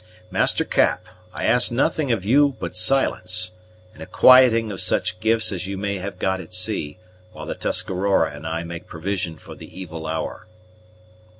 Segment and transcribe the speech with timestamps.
[0.31, 3.51] Master Cap, I ask nothing of you but silence,
[3.93, 6.97] and a quieting of such gifts as you may have got at sea,
[7.33, 10.47] while the Tuscarora and I make provision for the evil hour."